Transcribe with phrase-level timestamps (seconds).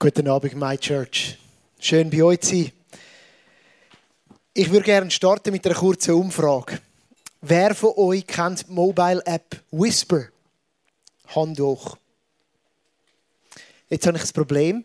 [0.00, 1.36] Guten Abend, My Church.
[1.80, 2.72] Schön bei euch zu sein.
[4.54, 6.78] Ich würde gerne starten mit einer kurzen Umfrage.
[7.40, 10.26] Wer von euch kennt die Mobile App Whisper?
[11.34, 11.96] Hand hoch.
[13.88, 14.84] Jetzt habe ich das Problem,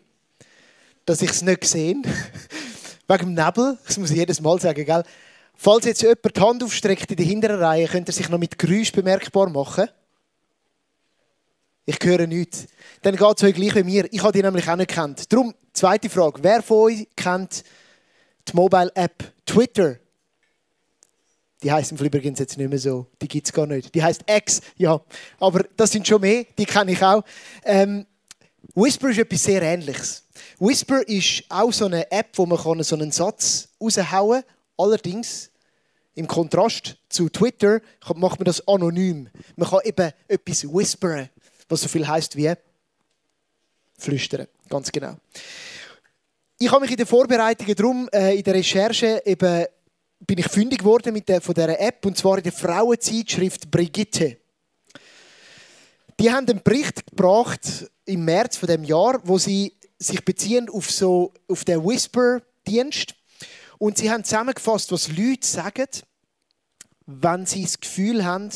[1.06, 1.94] dass ich es nicht sehe.
[3.06, 3.78] Wegen dem Nebel.
[3.86, 5.04] Das muss ich jedes Mal sagen, gell?
[5.54, 8.58] Falls jetzt jemand die Hand aufstreckt in der hinteren Reihe, könnt ihr sich noch mit
[8.58, 9.88] Geräusch bemerkbar machen.
[11.86, 12.66] Ich höre nichts.
[13.02, 14.12] Dann geht es euch gleich wie mir.
[14.12, 15.30] Ich habe die nämlich auch nicht kennt.
[15.30, 16.42] Darum, zweite Frage.
[16.42, 17.62] Wer von euch kennt
[18.48, 19.96] die Mobile App Twitter?
[21.62, 23.06] Die heisst übrigens jetzt nicht mehr so.
[23.20, 23.94] Die gibt es gar nicht.
[23.94, 25.00] Die heißt X, ja.
[25.38, 27.22] Aber das sind schon mehr, die kenne ich auch.
[27.64, 28.06] Ähm,
[28.74, 30.24] Whisper ist etwas sehr Ähnliches.
[30.58, 34.50] Whisper ist auch so eine App, wo man so einen Satz raushauen kann.
[34.76, 35.50] Allerdings,
[36.14, 37.80] im Kontrast zu Twitter,
[38.14, 39.28] macht man das anonym.
[39.56, 41.28] Man kann eben etwas whisperen
[41.68, 42.54] was so viel heißt wie
[43.98, 44.46] flüstern.
[44.68, 45.16] Ganz genau.
[46.58, 49.66] Ich habe mich in den Vorbereitungen drum, äh, in der Recherche eben,
[50.20, 54.38] bin ich fündig geworden mit der, von dieser App und zwar in der Frauenzeitschrift Brigitte.
[56.20, 60.90] Die haben einen Bericht gebracht im März von dem Jahr, wo sie sich beziehen auf
[60.90, 63.14] so auf den Whisper-Dienst
[63.78, 65.88] und sie haben zusammengefasst, was Leute sagen,
[67.06, 68.50] wenn sie das Gefühl haben,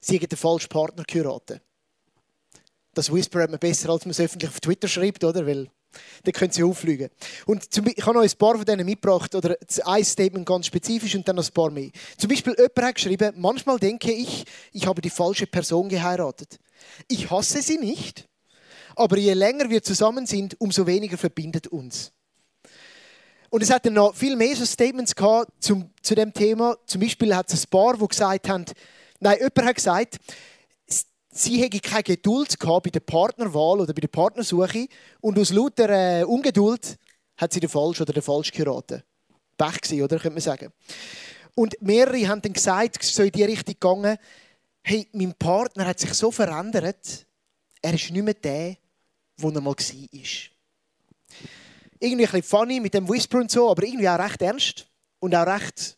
[0.00, 1.62] sie haben den falschen Partner geheiratet
[2.94, 5.46] das Whisper hat man besser, als man es öffentlich auf Twitter schreibt, oder?
[5.46, 5.68] Weil
[6.24, 7.10] dann können sie auffliegen.
[7.46, 11.26] Und ich habe noch ein paar von denen mitgebracht, oder ein Statement ganz spezifisch und
[11.28, 11.90] dann noch ein paar mehr.
[12.16, 16.58] Zum Beispiel, jemand hat geschrieben, manchmal denke ich, ich habe die falsche Person geheiratet.
[17.08, 18.28] Ich hasse sie nicht,
[18.96, 22.12] aber je länger wir zusammen sind, umso weniger verbindet uns.
[23.50, 26.76] Und es hat dann noch viel mehr so Statements gehabt zum, zu dem Thema.
[26.86, 28.64] Zum Beispiel hat es ein paar, die gesagt haben,
[29.20, 30.18] nein, jemand hat gesagt,
[31.34, 34.86] sie hätte keine Geduld gehabt bei der Partnerwahl oder bei der Partnersuche
[35.20, 36.96] und aus lauter äh, Ungeduld
[37.36, 39.02] hat sie den falsch oder den falsch geraten.
[39.56, 40.16] Pech gewesen, oder?
[40.18, 40.72] Könnte man sagen.
[41.54, 44.16] Und mehrere haben dann gesagt, so in die Richtung gegangen,
[44.82, 47.26] hey, mein Partner hat sich so verändert,
[47.82, 48.76] er ist nicht mehr der,
[49.36, 49.76] wo er mal war.
[52.00, 54.86] Irgendwie ein bisschen funny mit dem Whisper und so, aber irgendwie auch recht ernst
[55.20, 55.96] und auch recht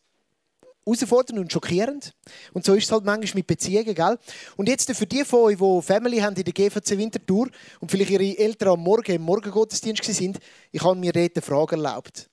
[0.87, 2.13] herausfordernd und schockierend.
[2.53, 4.19] Und so ist es halt manchmal mit Beziehungen, gell?
[4.57, 7.49] Und jetzt für die von euch, die Family haben in der GVC Winterthur
[7.81, 10.39] und vielleicht ihre Eltern am Morgen im Morgengottesdienst sind,
[10.71, 12.31] ich habe mir dort eine Frage erlaubt.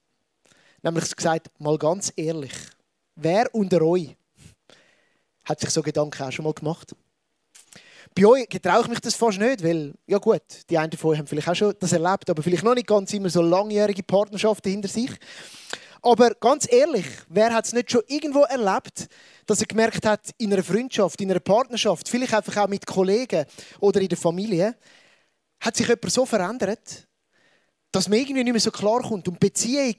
[0.84, 2.54] Nämlich gesagt, mal ganz ehrlich,
[3.16, 4.16] wer unter euch
[5.46, 6.96] hat sich so Gedanken auch schon mal gemacht?
[8.16, 11.20] Bei euch getraue ich mich das fast nicht, weil, ja gut, die einen von euch
[11.20, 14.70] haben vielleicht auch schon das erlebt, aber vielleicht noch nicht ganz immer so langjährige Partnerschaften
[14.70, 15.10] hinter sich.
[16.06, 19.08] Aber ganz ehrlich, wer hat es nicht schon irgendwo erlebt,
[19.46, 23.46] dass er gemerkt hat, in einer Freundschaft, in einer Partnerschaft, vielleicht einfach auch mit Kollegen
[23.80, 24.76] oder in der Familie,
[25.62, 27.08] hat sich jemand so verändert,
[27.94, 29.96] dass man irgendwie nicht mehr so klar kommt und Beziehung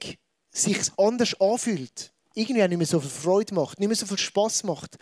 [0.51, 2.13] sich anders anfühlt.
[2.35, 4.99] Irgendwie auch nicht mehr so viel Freude macht, nicht mehr so viel Spaß macht,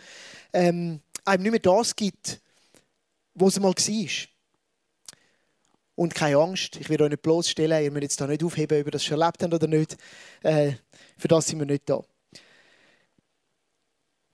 [0.53, 2.39] ähm, einem nicht mehr das gibt,
[3.33, 4.32] was es mal war.
[5.95, 8.87] Und keine Angst, ich will euch nicht bloßstellen, ihr müsst jetzt da nicht aufheben, ob
[8.87, 9.95] ihr das schon erlebt habt oder nicht.
[10.41, 10.73] Äh,
[11.17, 12.01] für das sind wir nicht da.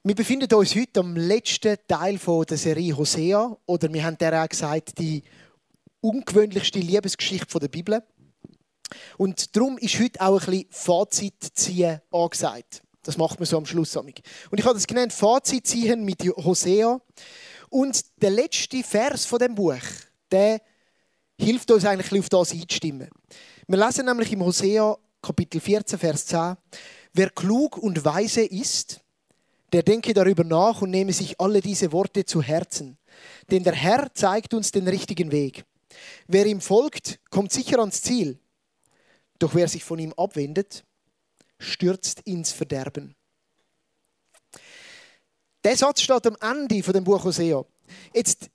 [0.03, 4.47] Wir befinden uns heute am letzten Teil der Serie Hosea, oder wir haben der auch
[4.47, 5.23] gesagt, die
[5.99, 8.01] ungewöhnlichste Liebesgeschichte der Bibel.
[9.17, 12.81] Und darum ist heute auch ein bisschen Fazit ziehen angesagt.
[13.03, 13.95] Das macht man so am Schluss.
[13.97, 16.99] Und ich habe das genannt Fazit ziehen mit Hosea.
[17.69, 19.81] Und der letzte Vers von dem Buch,
[20.31, 20.61] der
[21.39, 23.09] hilft uns eigentlich auf das einzustimmen.
[23.67, 26.55] Wir lesen nämlich im Hosea Kapitel 14, Vers 10,
[27.13, 29.01] wer klug und weise ist,
[29.71, 32.97] der denke darüber nach und nehme sich alle diese Worte zu Herzen.
[33.51, 35.65] Denn der Herr zeigt uns den richtigen Weg.
[36.27, 38.39] Wer ihm folgt, kommt sicher ans Ziel.
[39.37, 40.83] Doch wer sich von ihm abwendet,
[41.59, 43.15] stürzt ins Verderben.
[45.63, 47.63] Der Satz steht am Ende von dem Buch Hosea.
[48.13, 48.49] Jetzt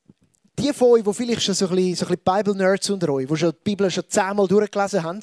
[0.64, 3.58] die von euch, die vielleicht schon so ein bisschen, Bible-Nerds unter euch, die schon die
[3.64, 5.20] Bibel schon zehnmal durchgelesen haben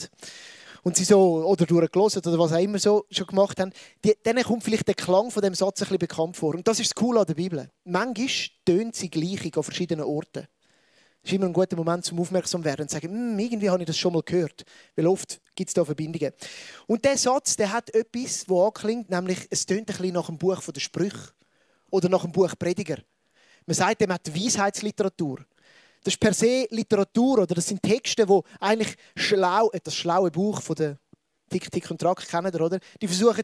[0.84, 3.72] und sie so, oder durchgelesen oder was auch immer so schon gemacht haben,
[4.04, 6.54] die, denen kommt vielleicht der Klang von dem Satz ein bisschen bekannt vor.
[6.54, 7.70] Und das ist das Coole an der Bibel.
[7.86, 8.28] Manchmal
[8.66, 10.48] tönt sie gleich an verschiedenen Orten.
[11.24, 13.88] Das ist immer ein guter Moment zum aufmerksam werden und sagen, hm, irgendwie habe ich
[13.88, 14.64] das schon mal gehört.
[14.96, 16.34] Weil oft gibt es da Verbindungen.
[16.88, 20.38] Und der Satz, der hat etwas, das anklingt, nämlich es tönt ein bisschen nach dem
[20.38, 21.32] Buch der Sprüche
[21.92, 22.98] oder nach dem Buch Prediger.
[23.66, 25.46] Man sagt, er hat Weisheitsliteratur.
[26.04, 30.31] Das ist per se Literatur oder das sind Texte, die eigentlich schlau, äh, das schlaue
[30.31, 30.98] Buch von der
[31.50, 32.80] Tick, Tick und Track kennen, oder?
[33.02, 33.44] Die versuchen,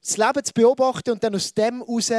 [0.00, 2.10] das Leben zu beobachten und dann aus dem heraus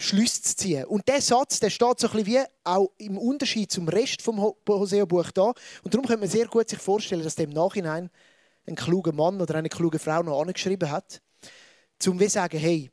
[0.00, 0.84] Schlüsse zu ziehen.
[0.84, 4.54] Und der Satz, der steht so ein bisschen wie auch im Unterschied zum Rest vom
[4.68, 5.52] Hosea-Buch da.
[5.82, 8.08] Und darum könnte man sehr gut sich vorstellen, dass dem Nachhinein
[8.66, 11.20] ein kluger Mann oder eine kluge Frau noch angeschrieben hat,
[11.98, 12.92] zum zu sagen, hey,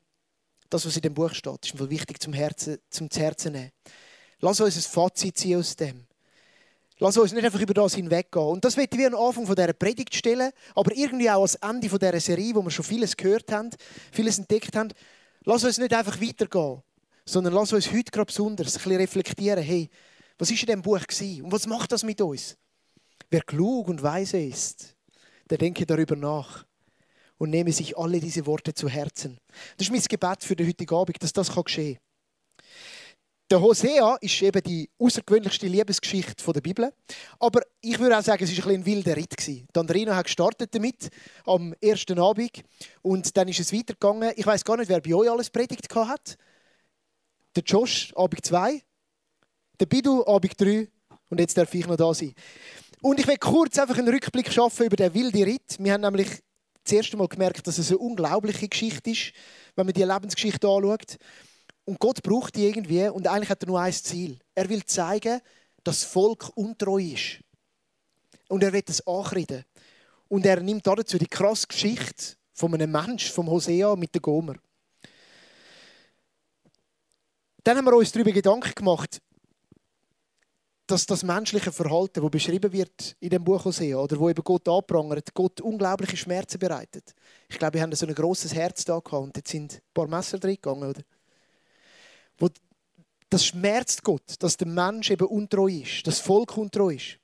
[0.69, 3.71] das, was in dem Buch steht, ist wichtig zum Herzen, zum Herzen nehmen.
[4.39, 6.05] Lass uns ein Fazit ziehen aus dem.
[6.99, 8.45] Lass uns nicht einfach über das hinweggehen.
[8.45, 12.19] Und das möchten wir am Anfang dieser Predigt stellen, aber irgendwie auch als Ende dieser
[12.19, 13.69] Serie, wo wir schon vieles gehört haben,
[14.11, 14.93] vieles entdeckt haben.
[15.43, 16.81] Lass uns nicht einfach weitergehen,
[17.25, 19.89] sondern lass uns heute gerade besonders ein bisschen reflektieren, hey,
[20.37, 21.43] was war in diesem Buch gewesen?
[21.43, 22.57] und was macht das mit uns?
[23.29, 24.95] Wer klug und weise ist,
[25.49, 26.65] der denke darüber nach
[27.37, 29.37] und nehme sich alle diese Worte zu Herzen.
[29.77, 32.01] Das ist mein Gebet für den heutigen Abend, dass das geschehen kann.
[33.51, 36.91] Der Hosea ist eben die außergewöhnlichste Liebesgeschichte der Bibel.
[37.39, 39.35] Aber ich würde auch sagen, es war ein, ein wilder Ritt.
[39.77, 41.11] Andrina hat gestartet damit
[41.45, 42.63] am ersten Abend
[43.03, 44.33] und dann ist es weitergegangen.
[44.35, 46.37] Ich weiß gar nicht, wer bei euch alles predigt hat.
[47.55, 48.81] Der Josh, Abend 2.
[49.79, 50.87] Der Bidu, Abend 3.
[51.29, 52.33] Und jetzt darf ich noch da sein.
[53.03, 55.77] Und ich will kurz einfach einen Rückblick schaffen über den wilden Ritt.
[55.77, 56.41] Wir haben nämlich
[56.85, 59.33] das erste Mal gemerkt, dass es eine unglaubliche Geschichte ist,
[59.75, 61.17] wenn man die Lebensgeschichte anschaut.
[61.83, 64.39] Und Gott braucht die irgendwie und eigentlich hat er nur ein Ziel.
[64.53, 65.41] Er will zeigen,
[65.83, 67.39] dass das Volk untreu ist.
[68.47, 69.63] Und er will es ankreiden.
[70.27, 74.55] Und er nimmt dazu die krasse Geschichte von einem Mensch, vom Hosea mit der Gomer.
[77.63, 79.21] Dann haben wir uns darüber Gedanken gemacht,
[80.87, 84.67] dass das menschliche Verhalten, das beschrieben wird in dem Buch Hosea, oder wo eben Gott
[84.67, 87.13] anprangert, Gott unglaubliche Schmerzen bereitet.
[87.49, 90.07] Ich glaube, wir haben so ein großes Herz da gehabt und jetzt sind ein paar
[90.07, 91.01] Messer drin gegangen, oder?
[92.37, 92.49] Wo
[93.29, 97.17] das schmerzt Gott, dass der Mensch eben untreu ist, das Volk untreu ist.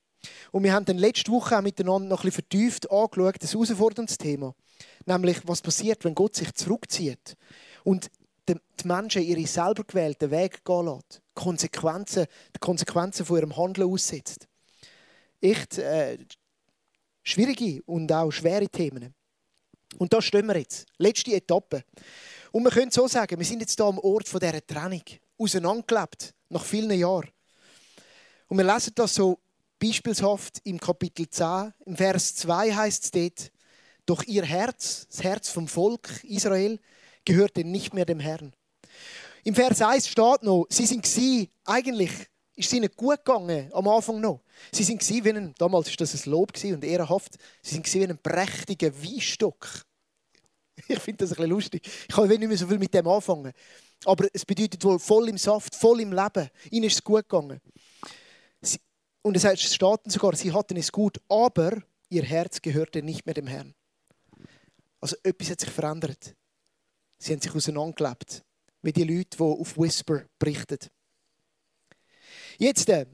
[0.51, 4.17] Und wir haben dann letzte Woche auch miteinander noch ein bisschen vertieft angeschaut, das herausfordernde
[4.17, 4.55] Thema.
[5.05, 7.35] Nämlich, was passiert, wenn Gott sich zurückzieht
[7.83, 8.09] und
[8.47, 8.55] die
[8.87, 11.20] Menschen ihre selber gewählten Weg gehen lässt.
[11.33, 12.25] Konsequenzen,
[12.55, 14.47] die Konsequenzen von ihrem Handeln aussetzt.
[15.39, 16.17] Echt äh,
[17.23, 19.13] schwierige und auch schwere Themen.
[19.97, 20.85] Und da stehen wir jetzt.
[20.97, 21.83] Letzte Etappe.
[22.51, 25.03] Und wir können so sagen, wir sind jetzt hier am Ort dieser Trennung.
[25.37, 27.29] Auseinandergelebt, nach vielen Jahren.
[28.47, 29.39] Und wir lesen das so
[29.79, 31.73] beispielshaft im Kapitel 10.
[31.85, 33.51] Im Vers 2 heißt es dort,
[34.05, 36.79] doch ihr Herz, das Herz vom Volk Israel,
[37.25, 38.53] gehörte nicht mehr dem Herrn.
[39.43, 42.11] Im Vers 1 steht noch, sie sind sie, eigentlich
[42.55, 44.41] ist es ihnen gut gegangen, am Anfang noch.
[44.71, 48.17] Sie sind wie ein, damals war das ein Lob und ehrenhaft, sie sind wie ein
[48.17, 49.83] prächtiger Weinstock
[50.87, 51.87] ich finde das ein bisschen lustig.
[52.07, 53.51] Ich kann nicht mehr so viel mit dem anfangen.
[54.05, 56.49] Aber es bedeutet wohl voll im Saft, voll im Leben.
[56.71, 57.59] Ihnen ist es gut gegangen.
[59.21, 63.45] Und es steht sogar, sie hatten es gut, aber ihr Herz gehörte nicht mehr dem
[63.45, 63.75] Herrn.
[64.99, 66.35] Also etwas hat sich verändert.
[67.19, 68.43] Sie haben sich auseinandergelebt.
[68.81, 70.79] Wie die Leute, die auf Whisper berichten.
[72.57, 73.05] Jetzt, äh,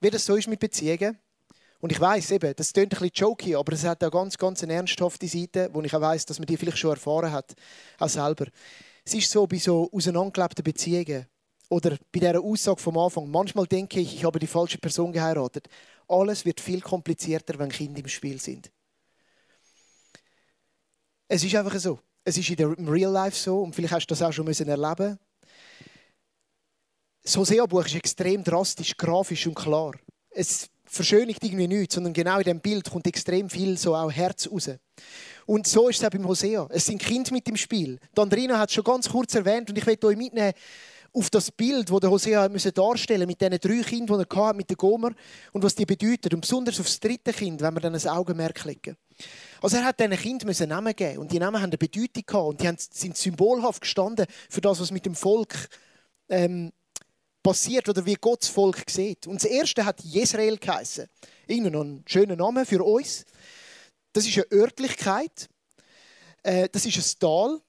[0.00, 1.18] wie das so ist mit Beziehungen,
[1.80, 4.62] und ich weiß eben, das klingt ein bisschen jokey, aber es hat auch ganz, ganz
[4.62, 7.54] eine ernsthafte Seite, wo ich auch weiß, dass man die vielleicht schon erfahren hat,
[7.98, 8.46] auch selber.
[9.04, 11.26] Es ist so bei so auseinandergelebten Beziehungen
[11.70, 15.68] oder bei dieser Aussage vom Anfang, manchmal denke ich, ich habe die falsche Person geheiratet.
[16.06, 18.70] Alles wird viel komplizierter, wenn Kinder im Spiel sind.
[21.28, 22.00] Es ist einfach so.
[22.24, 25.18] Es ist im Real Life so und vielleicht hast du das auch schon müssen erleben.
[27.22, 29.92] Das Hosea-Buch ist extrem drastisch, grafisch und klar.
[30.30, 34.50] Es verschönigt irgendwie nichts, sondern genau in dem Bild kommt extrem viel so auch Herz
[34.50, 34.70] raus.
[35.46, 36.66] Und so ist es auch beim Hosea.
[36.70, 37.98] Es sind Kinder mit im Spiel.
[38.16, 40.52] Die Andrina hat es schon ganz kurz erwähnt und ich möchte euch mitnehmen
[41.12, 44.56] auf das Bild, das der Hosea müssen darstellen mit diesen drei Kindern, die er hatte,
[44.56, 45.12] mit der Gomer
[45.52, 46.32] und was die bedeutet.
[46.34, 48.96] Und besonders auf das dritte Kind, wenn wir dann ein Augenmerk legen.
[49.62, 52.62] Also er hat diesen Kindern Namen geben und die Namen haben eine Bedeutung gehabt und
[52.62, 55.68] die sind symbolhaft gestanden für das, was mit dem Volk
[56.28, 56.72] ähm,
[57.42, 59.26] passiert oder wie Gottes Volk sieht.
[59.26, 61.06] Und das erste hat Jezreel geheißen.
[61.46, 63.24] Irgendwie noch ein schöner Name für uns.
[64.12, 65.48] Das ist eine Örtlichkeit.
[66.42, 67.60] Äh, das ist ein Tal.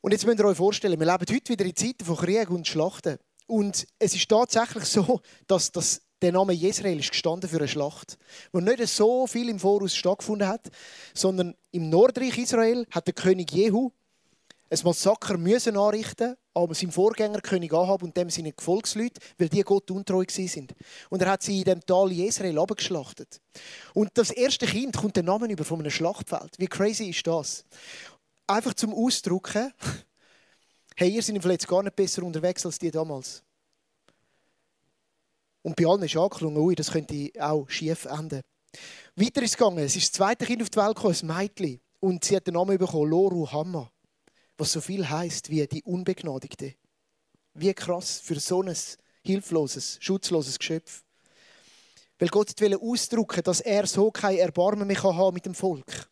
[0.00, 2.66] Und jetzt müsst ihr euch vorstellen, wir leben heute wieder in Zeiten von Krieg und
[2.66, 3.18] Schlachten.
[3.46, 8.18] Und es ist tatsächlich so, dass das, der Name Jezreel ist gestanden für eine Schlacht,
[8.52, 10.68] wo nicht so viel im Voraus stattgefunden hat,
[11.14, 13.90] sondern im Nordreich Israel hat der König Jehu
[14.68, 19.60] ein Massaker müssen anrichten aber seinem Vorgänger König Ahab und dem seine Gefolgsleute, weil die
[19.62, 20.74] Gott untreu sind.
[21.10, 23.40] Und er hat sie in dem Tal Jezreel abgeschlachtet.
[23.92, 26.54] Und das erste Kind kommt den Namen über von einem Schlachtfeld.
[26.58, 27.64] Wie crazy ist das?
[28.46, 29.72] Einfach zum Ausdrucken,
[30.96, 33.42] hey, ihr seid vielleicht gar nicht besser unterwegs als die damals.
[35.66, 38.40] Und bei allen ist angeklungen, ui, das könnte auch schief enden.
[39.16, 39.78] Weiter ist es gegangen.
[39.78, 41.80] Es ist das zweite Kind auf die Welt gekommen, ein Mädchen.
[41.98, 43.90] Und sie hat den Namen bekommen, Loru Hammer
[44.58, 46.74] was so viel heißt wie die Unbegnadigte.
[47.54, 48.74] Wie krass für so ein
[49.24, 51.04] hilfloses, schutzloses Geschöpf.
[52.18, 56.08] Weil Gott will ausdrücken, dass er so kein Erbarmen mehr haben mit dem Volk.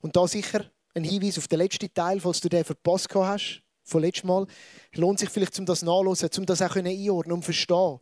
[0.00, 4.02] Und da sicher ein Hinweis auf den letzten Teil, falls du den verpasst hast, von
[4.02, 4.46] letztem Mal,
[4.94, 8.00] lohnt sich vielleicht, um das nachzuhören, um das auch einordnen und verstehen,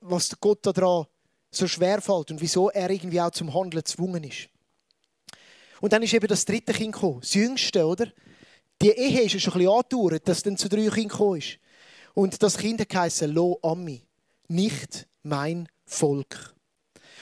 [0.00, 1.06] was Gott daran
[1.50, 4.48] so schwer fällt und wieso er irgendwie auch zum Handeln gezwungen ist.
[5.80, 8.08] Und dann ist eben das dritte Kind gekommen, das jüngste, oder?
[8.82, 11.58] Die Ehe ist ja schon ein bisschen angedauert, dass dann zu drei Kindern gekommen ist.
[12.14, 14.02] Und das Kind heisst Lo Ami,
[14.48, 16.54] nicht mein Volk.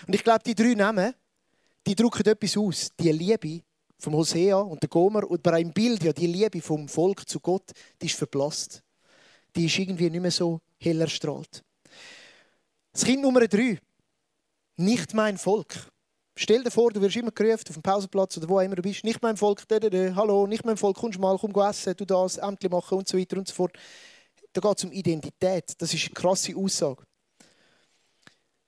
[0.06, 1.14] Und ich glaube, die drei Namen,
[1.86, 2.90] die drücken etwas aus.
[2.98, 3.62] Die Liebe
[4.04, 7.40] vom Hosea und der Gomer und bei einem Bild, ja, die Liebe vom Volk zu
[7.40, 8.82] Gott, die ist verblasst.
[9.56, 11.62] Die ist irgendwie nicht mehr so hell erstrahlt.
[12.92, 13.78] Das Kind Nummer drei,
[14.76, 15.88] nicht mein Volk.
[16.36, 19.04] Stell dir vor, du wirst immer gerufen auf dem Pausenplatz oder wo immer du bist.
[19.04, 22.04] Nicht mein Volk, da, da, da, hallo, nicht mein Volk, kommst mal, komm essen, du
[22.04, 23.78] das, Ämter machen und so weiter und so fort.
[24.52, 25.72] Da geht es um Identität.
[25.78, 27.04] Das ist eine krasse Aussage.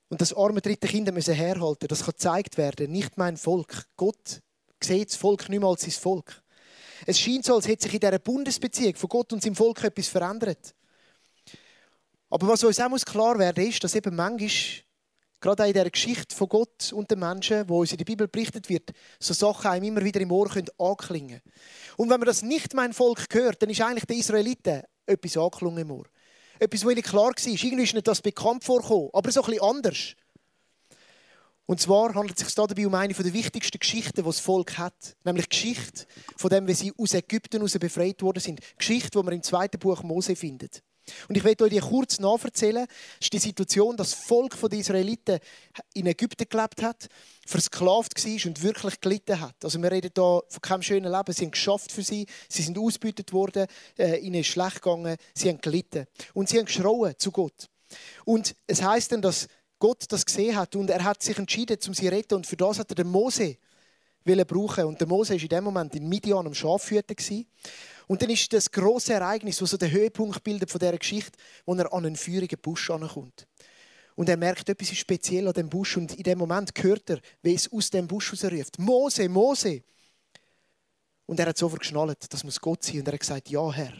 [0.09, 1.87] Und das arme dritte Kind müssen herhalten.
[1.89, 2.91] Das kann gezeigt werden.
[2.91, 3.85] Nicht mein Volk.
[3.97, 4.41] Gott
[4.83, 6.41] sieht das Volk nicht mehr als sein Volk.
[7.05, 10.07] Es scheint so, als hätte sich in dieser Bundesbeziehung von Gott und seinem Volk etwas
[10.07, 10.73] verändert.
[12.29, 14.83] Aber was uns auch klar werden muss, ist, dass eben manchmal,
[15.39, 18.27] gerade auch in dieser Geschichte von Gott und den Menschen, wo uns in der Bibel
[18.27, 21.41] berichtet wird, so Sachen einem immer wieder im Ohr können anklingen
[21.95, 25.83] Und wenn man das nicht mein Volk hört, dann ist eigentlich den Israeliten etwas angeklungen
[25.83, 26.05] im Ohr.
[26.59, 27.47] Etwas, was ihnen klar war.
[27.47, 30.15] Irgendwie ist nicht das bekannt vorgekommen, aber so ein bisschen anders.
[31.67, 35.15] Und zwar handelt es sich dabei um eine der wichtigsten Geschichten, die das Volk hat.
[35.25, 36.05] Nämlich die Geschichte
[36.37, 38.59] von dem, wie sie aus Ägypten heraus befreit worden sind.
[38.59, 40.81] Die Geschichte, die man im zweiten Buch Mose findet.
[41.27, 42.85] Und ich werde euch die kurz nacherzählen.
[42.87, 45.39] Das ist die Situation, dass das Volk der Israeliten
[45.93, 47.07] in Ägypten gelebt hat,
[47.45, 49.55] versklavt war und wirklich gelitten hat.
[49.63, 51.33] Also wir reden hier von keinem schönen Leben.
[51.33, 55.49] Sie haben geschafft für sie, sie sind ausgebeutet worden, äh, ihnen ist schlecht gegangen, sie
[55.49, 56.05] haben gelitten.
[56.33, 57.67] Und sie haben geschrauen zu Gott.
[58.25, 59.47] Und es heißt dann, dass
[59.79, 62.35] Gott das gesehen hat und er hat sich entschieden, um sie zu retten.
[62.35, 63.57] Und für das hat er den Mose
[64.23, 64.85] brauchen.
[64.85, 67.45] Und der Mose war in dem Moment in Midian am Schafhüten.
[68.07, 71.75] Und dann ist das große Ereignis, das so den Höhepunkt bildet von dieser Geschichte, wo
[71.75, 73.47] er an einen feurigen Busch ankommt.
[74.15, 75.97] Und er merkt, etwas ist speziell an dem Busch.
[75.97, 78.79] Und in dem Moment hört er, wie es aus dem Busch ruft.
[78.79, 79.83] Mose, Mose!
[81.25, 82.99] Und er hat sofort geschnallt, das muss Gott sein.
[82.99, 83.93] Und er hat gesagt, ja, Herr.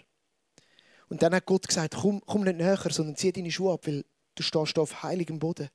[1.09, 4.03] Und dann hat Gott gesagt, komm, komm nicht näher, sondern zieh deine Schuhe ab, weil
[4.39, 5.69] du stehst auf heiligem Boden.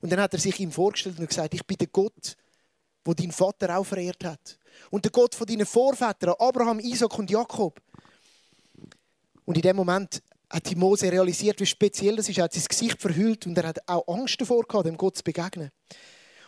[0.00, 2.36] Und dann hat er sich ihm vorgestellt und gesagt, ich bin der Gott,
[3.04, 4.58] wo dein Vater auch verehrt hat.
[4.90, 7.80] Und der Gott von deinen Vorvätern, Abraham, Isaac und Jakob.
[9.44, 12.38] Und in dem Moment hat die Mose realisiert, wie speziell das ist.
[12.38, 15.22] Er hat sein Gesicht verhüllt und er hat auch Angst davor gehabt, dem Gott zu
[15.22, 15.70] begegnen.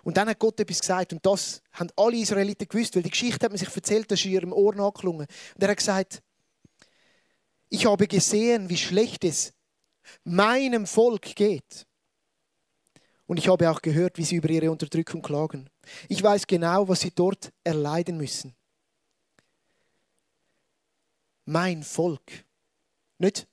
[0.02, 3.44] Und dann hat Gott etwas gesagt und das haben alle Israeliten gewusst, weil die Geschichte
[3.44, 5.26] hat man sich erzählt, das ist in ihrem Ohr nachgelungen.
[5.54, 6.23] Und er hat gesagt,
[7.68, 9.52] ich habe gesehen, wie schlecht es
[10.25, 11.87] meinem Volk geht.
[13.26, 15.71] Und ich habe auch gehört, wie sie über ihre Unterdrückung klagen.
[16.09, 18.57] Ich weiß genau, was sie dort erleiden müssen.
[21.45, 22.45] Mein Volk.
[23.19, 23.47] Nicht,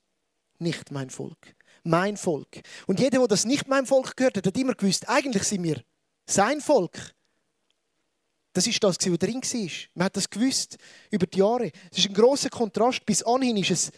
[0.58, 1.54] nicht mein Volk.
[1.84, 2.60] Mein Volk.
[2.86, 5.82] Und jeder, der das nicht mein Volk gehört hat, hat immer gewusst, eigentlich sind wir
[6.26, 7.14] sein Volk.
[8.52, 9.70] Das ist das, was drin war.
[9.94, 10.76] Man hat das gewusst
[11.10, 11.70] über die Jahre.
[11.92, 13.06] Es ist ein großer Kontrast.
[13.06, 13.92] Bis anhin war es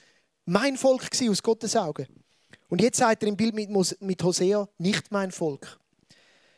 [0.45, 2.20] mein Volk aus Gottes Augen.
[2.71, 5.79] Und jetzt sagt er im Bild mit Hosea, nicht mein Volk.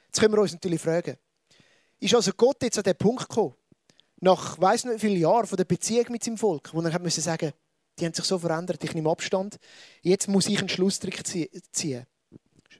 [0.07, 1.17] Jetzt können wir uns natürlich fragen,
[1.99, 3.55] ist also Gott jetzt an den Punkt gekommen,
[4.21, 7.23] nach weiß nicht wie vielen Jahren von der Beziehung mit seinem Volk, wo er müssen
[7.23, 7.53] sagen,
[7.99, 9.59] die haben sich so verändert, ich nehme Abstand,
[10.03, 12.07] jetzt muss ich einen Schlussstrich ziehen.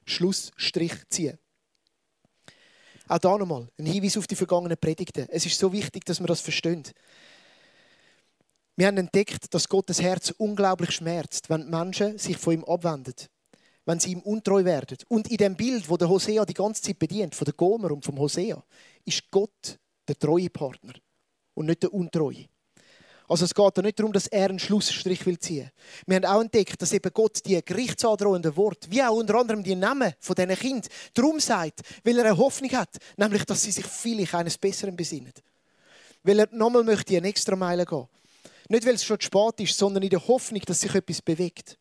[0.05, 1.37] Schlussstrich ziehen.
[3.07, 5.27] Auch da nochmal ein Hinweis auf die vergangenen Predigten.
[5.29, 6.83] Es ist so wichtig, dass wir das verstehen.
[8.75, 13.13] Wir haben entdeckt, dass Gottes Herz unglaublich schmerzt, wenn Menschen sich von ihm abwenden,
[13.85, 14.97] wenn sie ihm untreu werden.
[15.09, 18.03] Und in dem Bild, wo der Hosea die ganze Zeit bedient, von der Gomer und
[18.03, 18.63] vom Hosea,
[19.05, 19.77] ist Gott
[20.07, 20.93] der treue Partner
[21.53, 22.47] und nicht der untreue.
[23.27, 25.69] Also es geht da nicht darum, dass er einen Schlussstrich will ziehen.
[26.07, 29.75] Wir haben auch entdeckt, dass eben Gott die gerichtsandrohenden Worte, wie auch unter anderem die
[29.75, 33.85] Namen von diesen Kindern, darum sagt, weil er eine Hoffnung hat, nämlich, dass sie sich
[33.85, 35.33] vielleicht eines Besseren besinnen.
[36.23, 38.07] Weil er nochmal möchte eine extra Meile gehen.
[38.73, 41.77] Nicht, weil es schon zu spät ist, sondern in der Hoffnung, dass sich etwas bewegt.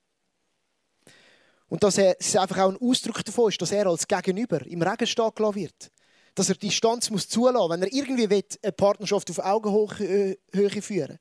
[1.68, 4.82] Und dass er, es einfach auch ein Ausdruck davon ist, dass er als Gegenüber im
[4.82, 5.90] Regen stehen gelassen wird.
[6.34, 10.36] Dass er die Distanz muss zulassen muss, wenn er irgendwie will, eine Partnerschaft auf Augenhöhe
[10.52, 11.18] äh, führen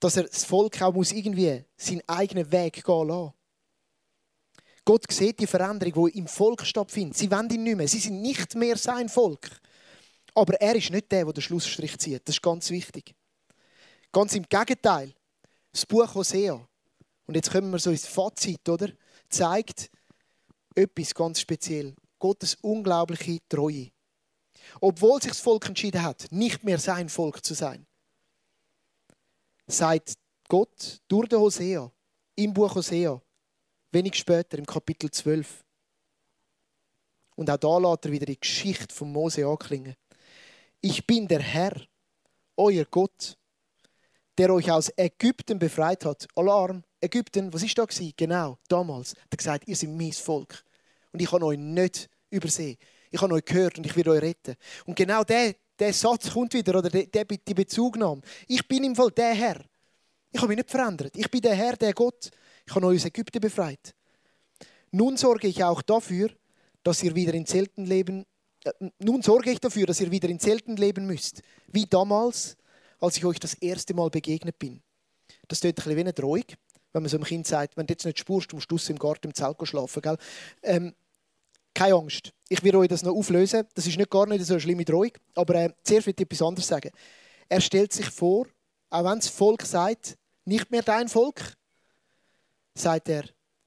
[0.00, 3.34] Dass er das Volk auch muss irgendwie seinen eigenen Weg gehen lassen.
[4.84, 7.16] Gott sieht die Veränderung, die im Volk stattfindet.
[7.16, 7.86] Sie wollen ihn nicht mehr.
[7.86, 9.48] Sie sind nicht mehr sein Volk.
[10.34, 12.22] Aber er ist nicht der, der den Schlussstrich zieht.
[12.26, 13.14] Das ist ganz wichtig.
[14.16, 15.12] Ganz im Gegenteil.
[15.70, 16.54] Das Buch Hosea
[17.26, 18.88] Und jetzt kommen wir so ins Fazit, oder?
[19.28, 19.90] Zeigt
[20.74, 21.94] etwas ganz speziell.
[22.18, 23.90] Gottes unglaubliche Treue.
[24.80, 27.86] Obwohl sich das Volk entschieden hat, nicht mehr sein Volk zu sein,
[29.66, 30.14] sagt
[30.48, 31.92] Gott durch den Hosea,
[32.36, 33.20] im Buch Hosea,
[33.92, 35.62] wenig später im Kapitel 12.
[37.34, 39.94] Und auch da lässt er wieder die Geschichte von Mose anklingen.
[40.80, 41.78] Ich bin der Herr,
[42.56, 43.36] euer Gott,
[44.38, 46.26] der euch aus Ägypten befreit hat.
[46.34, 48.12] Alarm, Ägypten, was ist da gewesen?
[48.16, 49.14] Genau, damals.
[49.14, 50.62] Er hat gesagt, ihr seid mein Volk.
[51.12, 52.76] Und ich habe euch nicht übersehen.
[53.10, 54.56] Ich habe euch gehört und ich werde euch retten.
[54.84, 58.20] Und genau der, der Satz kommt wieder, oder der, der, die Bezugnahme.
[58.46, 59.60] Ich bin im Fall der Herr.
[60.32, 61.16] Ich habe mich nicht verändert.
[61.16, 62.30] Ich bin der Herr, der Gott.
[62.66, 63.94] Ich habe euch aus Ägypten befreit.
[64.90, 66.30] Nun sorge ich auch dafür,
[66.82, 68.24] dass ihr wieder in Zelten leben.
[68.64, 72.56] Äh, nun sorge ich dafür, dass ihr wieder in Zelten leben müsst, wie damals,
[73.00, 74.82] als ich euch das erste Mal begegnet bin.
[75.48, 76.44] Das tut ein bisschen wie eine Drohung,
[76.92, 79.28] wenn man so einem Kind sagt, wenn du jetzt nicht spurst, musst du im Garten
[79.28, 80.02] im Zelt schlafen.
[80.02, 80.16] Gell?
[80.62, 80.94] Ähm,
[81.74, 83.64] keine Angst, ich will euch das noch auflösen.
[83.74, 86.42] Das ist nicht gar nicht so eine schlimme Drohung, aber äh, zuerst will ich etwas
[86.42, 86.90] anderes sagen.
[87.48, 88.46] Er stellt sich vor,
[88.88, 91.54] auch wenn das Volk sagt, nicht mehr dein Volk,
[92.74, 93.24] sagt er,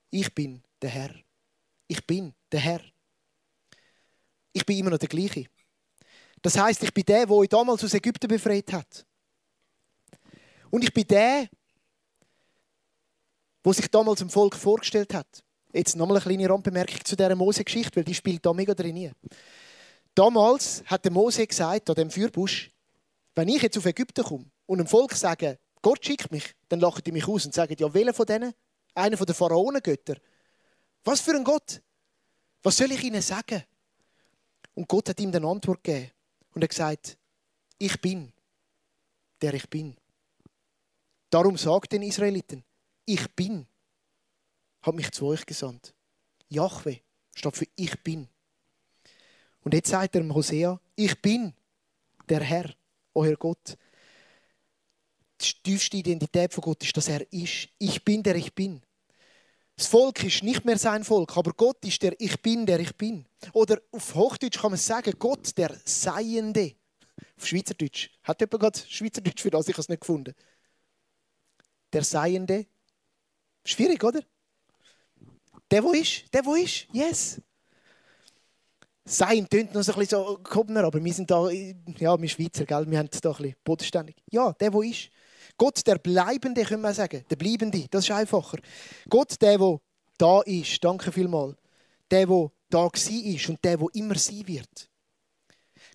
[0.09, 1.13] ich bin der Herr.
[1.87, 2.81] Ich bin der Herr.
[4.53, 5.45] Ich bin immer noch der gleiche.
[6.41, 9.05] Das heißt, ich bin der, der euch damals aus Ägypten befreit hat.
[10.69, 11.47] Und ich bin der,
[13.65, 15.43] der sich damals dem Volk vorgestellt hat.
[15.73, 19.11] Jetzt nochmal eine kleine Randbemerkung zu dieser Mose-Geschichte, weil die spielt da mega drin.
[20.15, 22.71] Damals hat der Mose gesagt, an dem Fürbusch,
[23.35, 27.03] wenn ich jetzt auf Ägypten komme und dem Volk sage, Gott schickt mich, dann lachen
[27.05, 28.53] die mich aus und sagen, ja, welcher von denen?
[28.95, 30.19] Einer von den Pharaonengöttern.
[31.03, 31.81] Was für ein Gott?
[32.63, 33.63] Was soll ich ihnen sagen?
[34.73, 36.11] Und Gott hat ihm dann Antwort gegeben
[36.53, 37.17] und hat gesagt,
[37.77, 38.33] ich bin,
[39.41, 39.95] der ich bin.
[41.29, 42.63] Darum sagt den Israeliten,
[43.05, 43.67] ich bin
[44.81, 45.93] hat mich zu euch gesandt.
[46.47, 47.01] Jahwe
[47.35, 48.27] steht für ich bin.
[49.61, 51.53] Und jetzt sagt er Hosea, ich bin
[52.27, 52.73] der Herr,
[53.13, 53.77] euer Gott.
[55.41, 57.69] Die tiefste Identität von Gott ist, dass er ist.
[57.77, 58.81] Ich bin, der ich bin.
[59.75, 62.95] Das Volk ist nicht mehr sein Volk, aber Gott ist der Ich bin, der ich
[62.95, 63.25] bin.
[63.53, 66.75] Oder auf Hochdeutsch kann man sagen, Gott, der Seiende.
[67.37, 68.09] Auf Schweizerdeutsch.
[68.23, 69.67] Hat jemand gerade Schweizerdeutsch für das?
[69.67, 70.35] Ich habe es nicht gefunden.
[71.91, 72.65] Der Seiende.
[73.63, 74.21] Schwierig, oder?
[75.71, 77.41] Der, wo ist, der, wo ist, yes.
[79.05, 82.65] Sein tönt noch so ein bisschen so Kobner, aber wir sind da, ja, wir Schweizer,
[82.65, 82.89] gell?
[82.89, 84.15] wir haben da ein bisschen bodenständig.
[84.31, 85.09] Ja, der, wo ist.
[85.57, 87.25] Gott, der Bleibende, können wir sagen.
[87.29, 88.59] Der Bleibende, das ist einfacher.
[89.09, 89.81] Gott, der, wo
[90.17, 91.55] da ist, danke vielmals.
[92.11, 94.89] Der, wo da war ist und der, wo immer sein wird.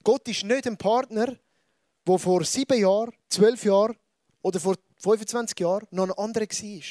[0.02, 1.36] Gott ist nicht ein Partner,
[2.06, 3.96] der vor sieben Jahren, zwölf Jahren
[4.42, 6.82] oder vor 25 Jahren noch ein anderer war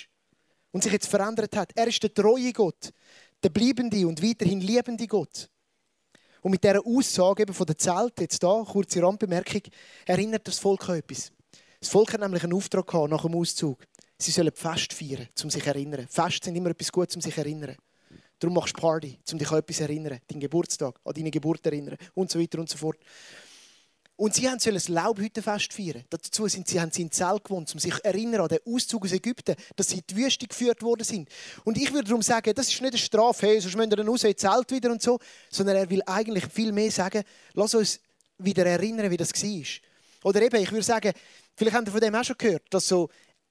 [0.71, 1.71] und sich jetzt verändert hat.
[1.75, 2.91] Er ist der treue Gott,
[3.41, 5.49] der bleibende und weiterhin liebende Gott.
[6.41, 9.61] Und mit dieser Aussage eben von der Zelt, jetzt da, kurze Randbemerkung,
[10.05, 11.31] erinnert das Volk an etwas.
[11.79, 13.83] Das Volk hat nämlich einen Auftrag gehabt nach dem Auszug.
[14.17, 16.07] Sie sollen Fest feiern, um sich zu erinnern.
[16.07, 17.75] Fest sind immer etwas Gutes, um sich zu erinnern.
[18.39, 20.19] Darum machst du Party, um dich an etwas zu erinnern.
[20.27, 22.97] Deinen Geburtstag, an deine Geburt erinnern und so weiter und so fort.
[24.23, 26.05] Und sie sollen das Laubhüttenfest feiern.
[26.09, 29.11] Dazu sind sie, haben sie in Zelt gewohnt, um sich erinnern an den Auszug aus
[29.11, 31.27] Ägypten, dass sie in die Wüste geführt worden sind.
[31.65, 34.07] Und ich würde darum sagen, das ist nicht eine Strafe, hey, sonst müssen wir dann
[34.07, 35.19] raus in Zelt wieder und so,
[35.51, 37.99] sondern er will eigentlich viel mehr sagen, lass uns
[38.37, 40.29] wieder erinnern, wie das war.
[40.29, 41.11] Oder eben, ich würde sagen,
[41.53, 43.09] vielleicht habt ihr von dem auch schon gehört, dass so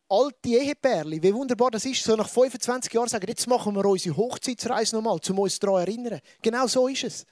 [0.08, 4.16] alte Ehepärchen, wie wunderbar das ist, so nach 25 Jahren sagen, jetzt machen wir unsere
[4.16, 6.20] Hochzeitsreise nochmal, um uns daran zu erinnern.
[6.40, 7.26] Genau so ist es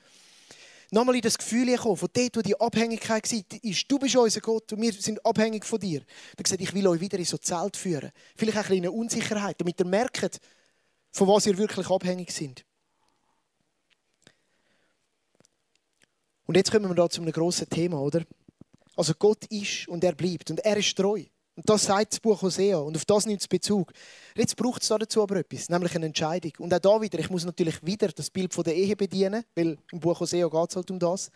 [0.90, 4.72] nochmal in das Gefühl gekommen, von dort, wo die Abhängigkeit war, du bist unser Gott
[4.72, 6.00] und wir sind abhängig von dir.
[6.36, 8.10] Dann gesagt, ich will euch wieder in so Zelt führen.
[8.36, 10.40] Vielleicht auch ein eine Unsicherheit, damit ihr merkt,
[11.12, 12.64] von was ihr wirklich abhängig sind.
[16.46, 18.24] Und jetzt kommen wir da zu einem grossen Thema, oder?
[18.96, 21.24] Also Gott ist und er bleibt und er ist treu.
[21.56, 23.92] Und das sagt das Buch Hosea und auf das nimmt es Bezug.
[24.34, 26.52] Jetzt braucht es dazu aber etwas, nämlich eine Entscheidung.
[26.58, 29.76] Und auch da wieder, ich muss natürlich wieder das Bild von der Ehe bedienen, weil
[29.92, 31.30] im Buch Hosea geht es halt um das.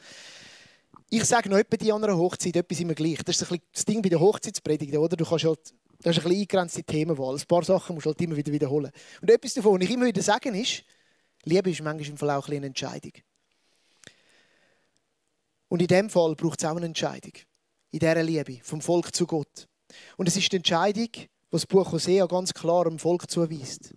[1.10, 3.18] Ich sage noch etwa die anderen Hochzeit etwas immer gleich.
[3.24, 5.16] Das ist ein das Ding bei der Hochzeitspredigt, oder?
[5.16, 7.36] Du kannst halt, das ist eine eingegrenzte Themenwahl.
[7.36, 8.90] Ein paar Sachen musst du halt immer wieder wiederholen.
[9.20, 10.84] Und etwas davon, was ich immer wieder sagen ist,
[11.44, 13.12] Liebe ist manchmal im Fall auch eine Entscheidung.
[15.68, 17.32] Und in dem Fall braucht es auch eine Entscheidung.
[17.90, 19.68] In dieser Liebe, vom Volk zu Gott.
[20.16, 23.94] Und es ist die Entscheidung, die das Buch Hosea ganz klar dem Volk zuweist.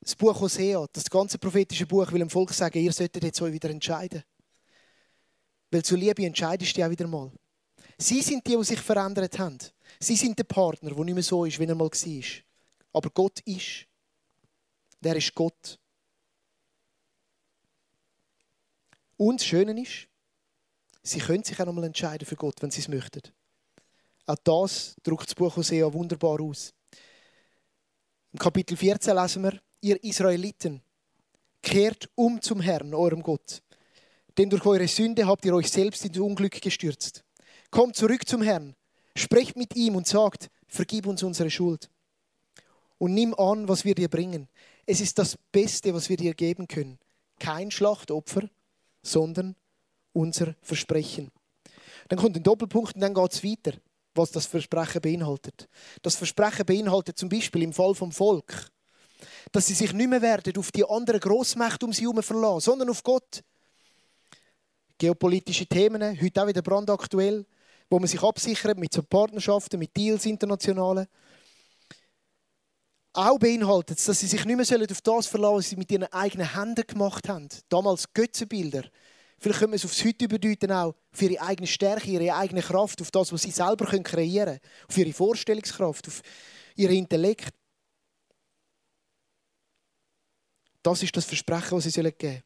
[0.00, 3.52] Das Buch Hosea, das ganze prophetische Buch, will dem Volk sagen, ihr solltet jetzt euch
[3.52, 4.22] wieder entscheiden.
[5.70, 7.32] Weil zur Liebe entscheidest du ja wieder mal.
[7.96, 9.58] Sie sind die, die sich verändert haben.
[10.00, 12.42] Sie sind der Partner, der nicht mehr so ist, wie er mal war.
[12.92, 13.86] aber Gott ist.
[15.00, 15.78] Der ist Gott.
[19.16, 20.08] Und das Schöne ist,
[21.02, 23.22] sie können sich auch nochmal entscheiden für Gott, wenn sie es möchten.
[24.26, 26.72] Auch das drückt das Buch Hosea wunderbar aus.
[28.32, 30.82] Im Kapitel 14 lesen wir, ihr Israeliten,
[31.60, 33.62] kehrt um zum Herrn, eurem Gott.
[34.36, 37.22] Denn durch eure Sünde habt ihr euch selbst ins Unglück gestürzt.
[37.70, 38.74] Kommt zurück zum Herrn,
[39.14, 41.90] sprecht mit ihm und sagt, vergib uns unsere Schuld.
[42.98, 44.48] Und nimm an, was wir dir bringen.
[44.86, 46.98] Es ist das Beste, was wir dir geben können.
[47.38, 48.48] Kein Schlachtopfer,
[49.02, 49.54] sondern
[50.12, 51.30] unser Versprechen.
[52.08, 53.72] Dann kommt ein Doppelpunkt und dann geht es weiter,
[54.14, 55.68] was das Versprechen beinhaltet.
[56.02, 58.70] Das Versprechen beinhaltet zum Beispiel im Fall vom Volk,
[59.52, 62.90] dass sie sich nicht mehr werden auf die anderen Großmächte um sie herum verlassen, sondern
[62.90, 63.42] auf Gott.
[64.98, 67.44] Geopolitische Themen, heute auch wieder brandaktuell,
[67.90, 71.06] wo man sich absichert mit so Partnerschaften, mit Deals internationalen.
[73.12, 76.12] Auch beinhaltet es, dass sie sich nicht mehr auf das verlassen was sie mit ihren
[76.12, 77.48] eigenen Händen gemacht haben.
[77.68, 78.84] Damals Götzenbilder.
[79.38, 83.00] Vielleicht können wir es aufs Heute überdeuten auch, für ihre eigene Stärke, ihre eigene Kraft,
[83.02, 86.22] auf das, was sie selber kreieren können, auf ihre Vorstellungskraft, auf
[86.76, 87.54] ihren Intellekt.
[90.82, 92.42] Das ist das Versprechen, das sie geben sollen.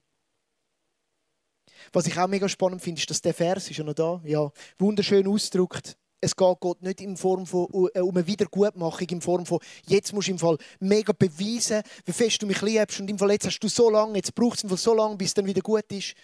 [1.93, 4.51] Was ich auch mega spannend finde, ist, dass der Vers ist ja noch da, ja,
[4.79, 5.97] wunderschön ausdrückt.
[6.21, 10.13] Es geht Gott nicht in Form von, äh, um eine Wiedergutmachung, in Form von, jetzt
[10.13, 13.47] musst du im Fall mega beweisen, wie fest du mich liebst und im Fall jetzt
[13.47, 16.15] hast du so lange, jetzt braucht es so lange, bis es dann wieder gut ist.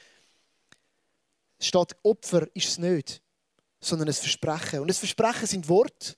[1.64, 3.22] Statt Opfer ist es nicht,
[3.81, 4.81] sondern ein Versprechen.
[4.81, 6.14] Und das Versprechen sind Worte.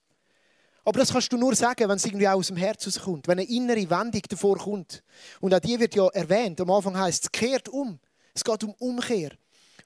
[0.84, 3.38] Aber das kannst du nur sagen, wenn es irgendwie auch aus dem Herz rauskommt, wenn
[3.38, 5.02] eine innere Wendung davor kommt.
[5.40, 6.60] Und auch die wird ja erwähnt.
[6.60, 7.98] Am Anfang heißt es, kehrt um.
[8.34, 9.30] Es geht um Umkehr.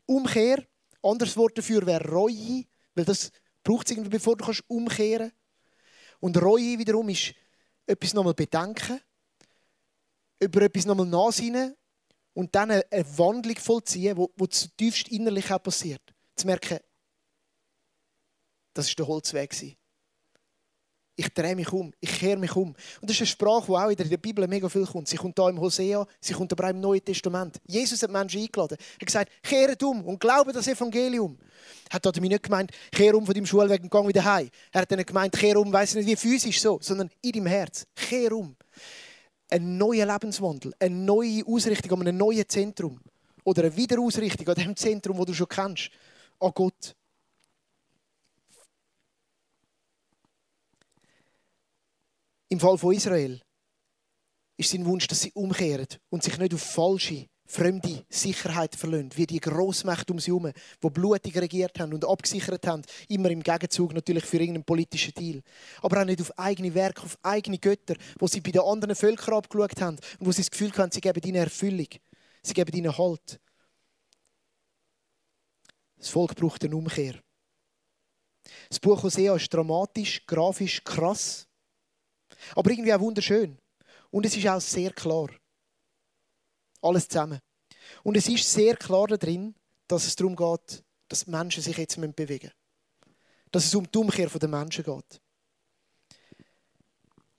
[0.07, 0.64] Umkehr,
[1.03, 3.31] anderes Wort dafür wäre Reue, weil das
[3.62, 5.33] braucht es irgendwie, bevor du kannst umkehren
[6.20, 7.35] Und Reue wiederum ist
[7.87, 9.01] etwas nochmal bedenken,
[10.38, 11.77] über etwas nochmal nachsinnen
[12.35, 12.85] und dann eine
[13.16, 16.03] Wandlung vollziehen, wo, wo zutiefst innerlich auch passiert.
[16.37, 16.79] Zu merken,
[18.75, 19.77] das war der Holzweg.
[21.16, 22.69] Ich drehe mich um, ich kehre mich um.
[22.69, 25.07] Und das ist eine Sprache, die auch in der Bibel mega viel kommt.
[25.07, 27.61] Sie kommt da im Hosea, sie kommt aber auch im Neuen Testament.
[27.66, 28.79] Jesus hat Menschen eingeladen.
[28.79, 31.38] Er hat gesagt, kehret um und glaube das Evangelium.
[31.90, 34.49] Er hat damit nicht gemeint, kehr um von deinem Schulweg und geh wieder heim.
[34.73, 37.85] Er hat dann gemeint, kehr um, weiß nicht wie physisch so, sondern in deinem Herz.
[37.95, 38.57] Kehr um.
[39.50, 43.00] Ein neuer Lebenswandel, eine neue Ausrichtung an einem neuen Zentrum.
[43.44, 45.90] Oder eine Wiederausrichtung an dem Zentrum, das du schon kennst.
[46.38, 46.94] An Gott.
[52.48, 53.40] Im Fall von Israel
[54.56, 59.26] ist sein Wunsch, dass sie umkehren und sich nicht auf falsche, fremde Sicherheit verlassen, wie
[59.26, 63.92] die Grossmächte um sie herum, die blutig regiert haben und abgesichert haben, immer im Gegenzug
[63.92, 65.42] natürlich für irgendeinen politischen Deal.
[65.82, 69.34] Aber auch nicht auf eigene Werke, auf eigene Götter, wo sie bei den anderen Völkern
[69.34, 71.88] abgeschaut haben und wo sie das Gefühl haben, sie geben ihnen Erfüllung,
[72.42, 73.40] sie geben ihnen Halt.
[75.96, 77.20] Das Volk braucht eine Umkehr.
[78.68, 81.46] Das Buch Hosea ist dramatisch, grafisch, krass.
[82.54, 83.58] Aber irgendwie auch wunderschön.
[84.10, 85.28] Und es ist auch sehr klar.
[86.83, 87.40] Alles zusammen.
[88.03, 89.55] Und es ist sehr klar darin,
[89.88, 93.14] dass es darum geht, dass Menschen sich jetzt bewegen müssen.
[93.51, 95.21] Dass es um die Umkehr der Menschen geht.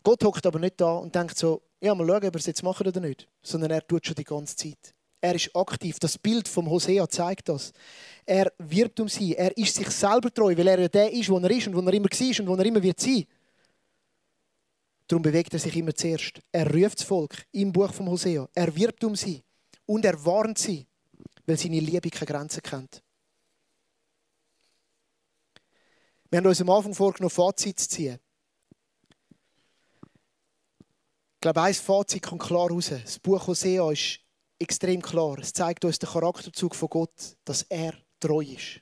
[0.04, 2.64] Gott hockt aber nicht da und denkt so, ja, mal schauen, ob er es jetzt
[2.64, 3.28] macht oder nicht.
[3.42, 4.94] Sondern er tut schon die ganze Zeit.
[5.22, 6.00] Er ist aktiv.
[6.00, 7.72] Das Bild vom Hosea zeigt das.
[8.26, 9.36] Er wirbt um sie.
[9.36, 11.82] Er ist sich selber treu, weil er ja der ist, wo er ist und wo
[11.82, 13.26] er immer war und wo er immer wird sein.
[15.12, 16.40] Darum bewegt er sich immer zuerst.
[16.54, 18.48] Er ruft das Volk im Buch vom Hosea.
[18.54, 19.44] Er wirbt um sie
[19.86, 20.88] und er warnt sie,
[21.46, 23.04] weil seine Liebe keine Grenzen kennt.
[26.30, 28.20] Wir haben uns am Anfang vorgenommen, Fazit zu ziehen.
[31.34, 32.88] Ich glaube, ein Fazit kommt klar raus.
[32.88, 34.22] Das Buch Hosea ist
[34.60, 35.40] extrem klar.
[35.40, 38.80] Es zeigt uns den Charakterzug von Gott, dass er treu ist.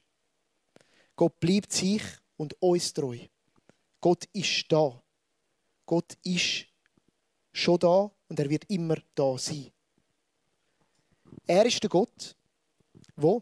[1.15, 2.03] Gott bleibt sich
[2.37, 3.17] und uns treu.
[3.99, 5.01] Gott ist da.
[5.89, 6.67] Gott ist
[7.51, 9.71] schon da und er wird immer da sein.
[11.47, 12.35] Er ist der Gott,
[13.15, 13.41] wo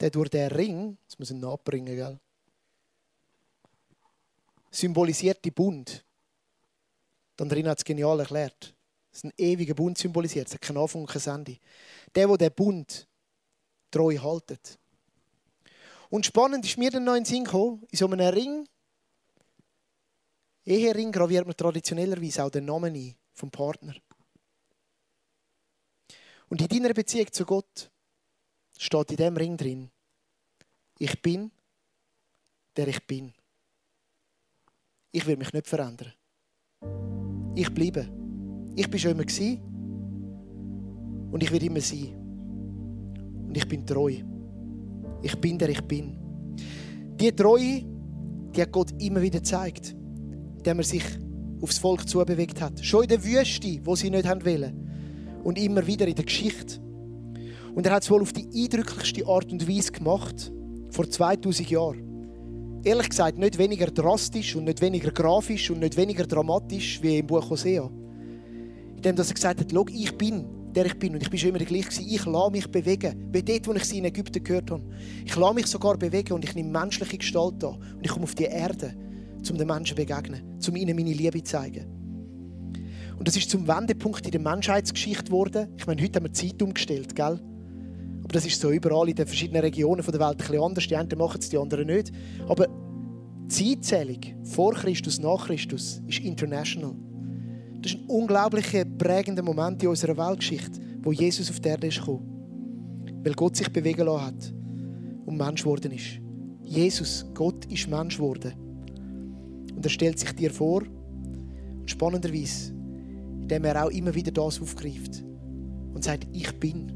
[0.00, 2.18] der durch den Ring, das muss ich nachbringen, gell?
[4.70, 6.02] symbolisiert die Bund.
[7.36, 8.74] Dann drin hat es genial erklärt.
[9.12, 11.58] Es ist ein ewiger Bund symbolisiert, es hat keinen Anfang und kein Ende.
[12.14, 13.06] Der, der den Bund
[13.90, 14.78] treu haltet.
[16.08, 18.66] Und spannend ist mir dann noch in den Sinn gekommen, in so einem Ring
[20.70, 23.92] Ehering graviert man traditionellerweise auch den Namen ein vom Partner.
[26.48, 27.90] Und in deiner Beziehung zu Gott
[28.78, 29.90] steht in dem Ring drin,
[30.98, 31.50] ich bin,
[32.76, 33.32] der ich bin.
[35.10, 36.12] Ich will mich nicht verändern.
[37.56, 38.08] Ich bleibe.
[38.76, 39.60] Ich bin schon immer gewesen.
[41.32, 42.14] Und ich werde immer sein.
[43.48, 44.22] Und ich bin treu.
[45.22, 46.16] Ich bin der ich bin.
[47.16, 47.84] Die Treue,
[48.54, 49.96] die hat Gott immer wieder gezeigt,
[50.60, 51.04] indem er sich
[51.62, 52.84] aufs Volk zubewegt hat.
[52.84, 55.40] Schon in der Wüste, wo sie nicht haben wollen.
[55.42, 56.78] Und immer wieder in der Geschichte.
[57.74, 60.52] Und er hat es wohl auf die eindrücklichste Art und Weise gemacht,
[60.90, 62.80] vor 2000 Jahren.
[62.84, 67.26] Ehrlich gesagt, nicht weniger drastisch und nicht weniger grafisch und nicht weniger dramatisch wie im
[67.26, 67.88] Buch Hosea.
[68.96, 70.44] Indem er gesagt hat, ich bin,
[70.74, 71.14] der ich bin.
[71.14, 72.02] Und ich bin schon immer der gleiche.
[72.02, 73.28] Ich lasse mich bewegen.
[73.32, 74.82] Wie dort, wo ich sie in Ägypten gehört habe.
[75.24, 77.76] Ich lasse mich sogar bewegen und ich nehme menschliche Gestalt an.
[77.96, 78.94] Und ich komme auf die Erde,
[79.48, 81.86] um den Menschen zu begegnen, um ihnen meine Liebe zu zeigen.
[83.18, 85.68] Und das ist zum Wendepunkt in der Menschheitsgeschichte geworden.
[85.76, 87.38] Ich meine, heute haben wir die Zeit umgestellt, gell?
[88.22, 90.86] Aber das ist so überall in den verschiedenen Regionen der Welt ein bisschen anders.
[90.86, 92.12] Die einen machen es, die anderen nicht.
[92.48, 96.94] Aber die Zeitzählung vor Christus, nach Christus ist international.
[97.82, 101.98] Das ist ein unglaublicher, prägender Moment in unserer Weltgeschichte, wo Jesus auf die Erde ist
[101.98, 103.20] gekommen.
[103.24, 104.54] Weil Gott sich bewegen lassen hat
[105.26, 106.20] und Mensch geworden ist.
[106.62, 108.52] Jesus, Gott ist Mensch geworden.
[109.80, 112.74] Und er stellt sich dir vor, und spannenderweise,
[113.40, 115.24] indem er auch immer wieder das aufgreift
[115.94, 116.92] und sagt, ich bin.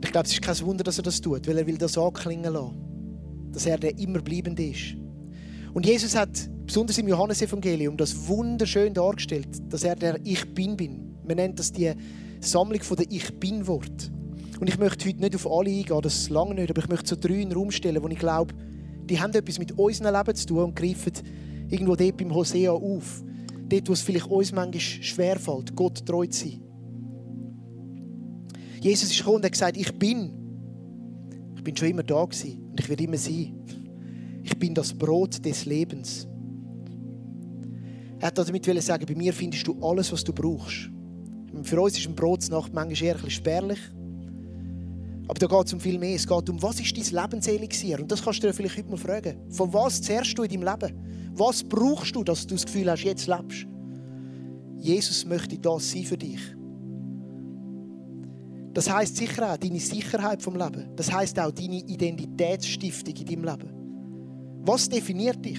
[0.00, 2.52] Ich glaube, es ist kein Wunder, dass er das tut, weil er will das anklingen
[2.52, 3.50] lassen.
[3.50, 4.94] Dass er der immer bleibende ist.
[5.74, 11.16] Und Jesus hat, besonders im Johannesevangelium, das wunderschön dargestellt, dass er der Ich Bin bin.
[11.26, 11.92] Man nennt das die
[12.38, 14.12] Sammlung der Ich Bin-Wort.
[14.60, 17.16] Und ich möchte heute nicht auf alle eingehen, das lange nicht, aber ich möchte so
[17.16, 18.54] drei in den Raum stellen, wo ich glaube,
[19.08, 21.12] die haben etwas mit unserem Leben zu tun und greifen
[21.68, 23.22] irgendwo dort beim Hosea auf.
[23.68, 26.60] Dort, wo es vielleicht uns manchmal schwerfällt, Gott treu zu sein.
[28.80, 30.32] Jesus ist gekommen und hat gesagt, ich bin.
[31.56, 33.54] Ich bin schon immer da gewesen und ich werde immer sein.
[34.42, 36.26] Ich bin das Brot des Lebens.
[38.18, 40.90] Er hat damit sagen, bei mir findest du alles, was du brauchst.
[41.62, 43.78] Für uns ist ein Brotsnacht manchmal eher ein bisschen spärlich.
[45.28, 46.16] Aber da geht es um viel mehr.
[46.16, 48.00] Es geht um, was ist dein Lebenselixier?
[48.00, 49.36] Und das kannst du dir vielleicht heute mal fragen.
[49.50, 51.32] Von was zehrst du in deinem Leben?
[51.34, 53.66] Was brauchst du, dass du das Gefühl hast, jetzt lebst?
[54.78, 56.40] Jesus möchte das sein für dich.
[58.74, 60.88] Das heißt sicher auch deine Sicherheit vom Leben.
[60.96, 64.62] Das heißt auch deine Identitätsstiftung in deinem Leben.
[64.64, 65.58] Was definiert dich?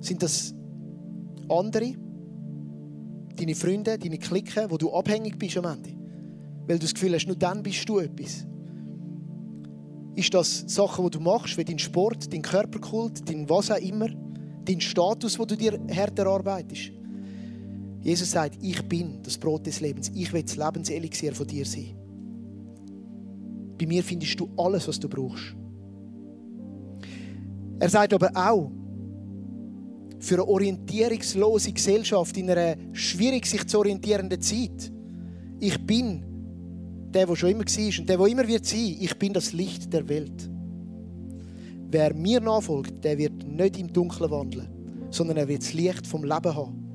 [0.00, 0.54] Sind das
[1.48, 1.94] andere?
[3.36, 5.95] Deine Freunde, deine Clique, wo du abhängig bist am Ende?
[6.66, 8.46] Weil du das Gefühl hast, nur dann bist du etwas.
[10.14, 14.08] Ist das Sachen, die du machst, wie dein Sport, dein Körperkult, dein was auch immer,
[14.64, 16.92] dein Status, wo du dir härter arbeitest?
[18.00, 20.10] Jesus sagt, ich bin das Brot des Lebens.
[20.14, 21.96] Ich will das Lebenselixier von dir sein.
[23.78, 25.54] Bei mir findest du alles, was du brauchst.
[27.78, 28.70] Er sagt aber auch,
[30.18, 34.92] für eine orientierungslose Gesellschaft in einer schwierig sich zu orientierenden Zeit,
[35.60, 36.24] ich bin
[37.14, 39.92] der, der schon immer war und der, der immer wird sein, ich bin das Licht
[39.92, 40.50] der Welt.
[41.90, 44.68] Wer mir nachfolgt, der wird nicht im Dunkeln wandeln,
[45.10, 46.86] sondern er wird das Licht vom Leben haben.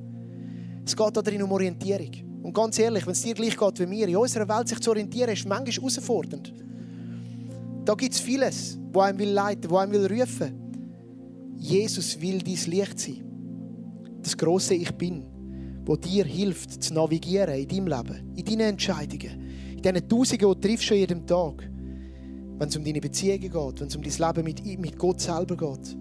[0.84, 2.10] Es geht darin um Orientierung.
[2.42, 4.90] Und ganz ehrlich, wenn es dir gleich geht wie mir, in unserer Welt sich zu
[4.90, 6.52] orientieren, ist manchmal herausfordernd.
[7.84, 10.52] Da gibt es vieles, wo einem will leiten, wo einem will rufen.
[11.56, 13.24] Jesus will dein Licht sein.
[14.22, 15.24] Das große Ich Bin,
[15.84, 19.41] wo dir hilft, zu navigieren in deinem Leben, in deinen Entscheidungen,
[19.82, 21.68] diesen Tausenden, die du triffst schon jeden Tag.
[22.58, 25.56] Wenn es um deine Beziehungen geht, wenn es um dein Leben mit, mit Gott selber
[25.56, 25.96] geht.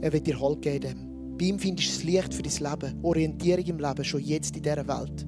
[0.00, 1.34] Er wird dir Halt geben.
[1.38, 4.62] Bei ihm findest du das Licht für dein Leben, Orientierung im Leben, schon jetzt in
[4.62, 5.26] dieser Welt.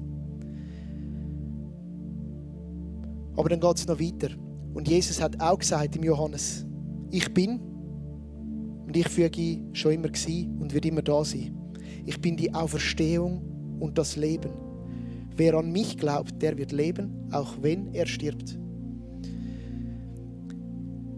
[3.35, 4.29] Aber dann geht es noch weiter.
[4.73, 6.65] Und Jesus hat auch gesagt im Johannes,
[7.11, 7.59] ich bin
[8.85, 11.55] und ich füge schon immer gewesen und wird immer da sein.
[12.05, 13.41] Ich bin die Auferstehung
[13.79, 14.51] und das Leben.
[15.39, 18.59] Wer an mich glaubt, der wird leben, auch wenn er stirbt.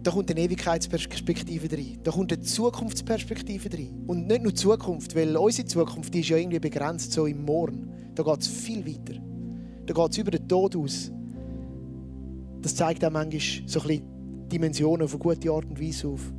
[0.03, 1.97] Da kommt eine Ewigkeitsperspektive rein.
[2.03, 4.03] Da kommt eine Zukunftsperspektive rein.
[4.05, 7.89] Und nicht nur Zukunft, weil unsere Zukunft die ist ja irgendwie begrenzt, so im Morgen.
[8.13, 9.19] Da geht es viel weiter.
[9.87, 11.11] Da geht es über den Tod aus.
[12.61, 16.31] Das zeigt auch manchmal so ein bisschen Dimensionen auf eine gute Art und Weise auf.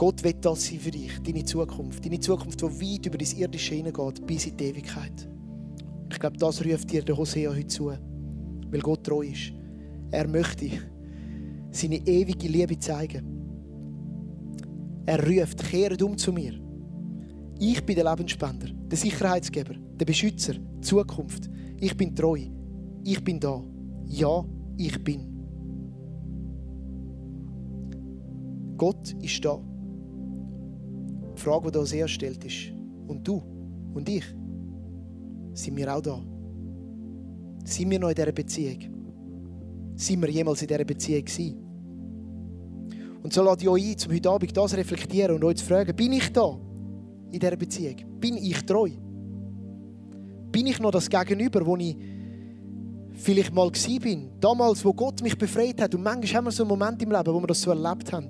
[0.00, 2.02] Gott will das sein für dich, deine Zukunft.
[2.02, 5.28] Deine Zukunft, die weit über das Irdische hineingeht, bis in die Ewigkeit.
[6.10, 7.92] Ich glaube, das ruft dir der Hosea heute zu,
[8.70, 9.52] weil Gott treu ist.
[10.10, 10.70] Er möchte
[11.70, 13.26] seine ewige Liebe zeigen.
[15.04, 16.58] Er ruft, kehrt um zu mir.
[17.58, 21.50] Ich bin der Lebensspender, der Sicherheitsgeber, der Beschützer, die Zukunft.
[21.78, 22.40] Ich bin treu.
[23.04, 23.62] Ich bin da.
[24.06, 24.46] Ja,
[24.78, 25.26] ich bin.
[28.78, 29.62] Gott ist da.
[31.40, 32.72] Die Frage, die Hosea stellt, ist,
[33.08, 33.42] und du
[33.94, 34.24] und ich,
[35.54, 36.20] sind wir auch da?
[37.64, 38.78] Sind wir noch in dieser Beziehung?
[39.96, 41.56] Sind wir jemals in dieser Beziehung gewesen?
[43.22, 45.94] Und so lade ich euch ein, zum heute Abend das reflektieren und euch zu fragen,
[45.94, 46.58] bin ich da
[47.30, 47.96] in dieser Beziehung?
[48.18, 48.90] Bin ich treu?
[50.52, 51.96] Bin ich noch das Gegenüber, wo ich
[53.14, 54.30] vielleicht mal bin?
[54.40, 55.94] Damals, wo Gott mich befreit hat.
[55.94, 58.28] Und manchmal haben wir so einen Moment im Leben, wo wir das so erlebt haben.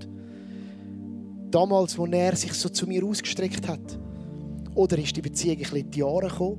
[1.50, 3.98] Damals, wo er sich so zu mir ausgestreckt hat.
[4.74, 6.58] Oder ist die Beziehung ein bisschen in die Jahre gekommen?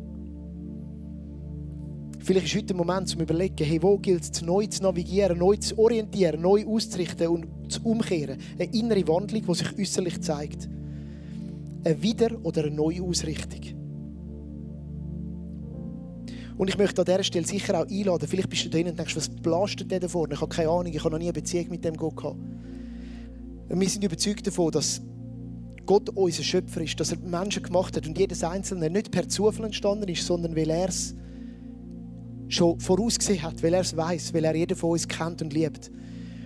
[2.23, 5.56] Vielleicht ist heute der Moment, zum überlegen, hey, wo gilt es neu zu navigieren, neu
[5.56, 8.38] zu orientieren, neu auszurichten und zu umkehren.
[8.60, 10.69] Eine innere Wandlung, die sich äußerlich zeigt.
[11.84, 13.82] Eine Wieder- oder eine neue Ausrichtung.
[16.58, 19.15] Und ich möchte an dieser Stelle sicher auch einladen, vielleicht bist du da und denkst,
[19.15, 20.36] was belastet der da vorne?
[20.36, 22.38] Ich habe keine Ahnung, ich habe noch nie eine Beziehung mit dem Gott gehabt.
[23.73, 25.01] Wir sind überzeugt davon, dass
[25.86, 29.65] Gott unser Schöpfer ist, dass er Menschen gemacht hat und jedes Einzelne nicht per Zufall
[29.65, 31.15] entstanden ist, sondern weil er es
[32.49, 35.89] schon vorausgesehen hat, weil er es weiß, weil er jeden von uns kennt und liebt.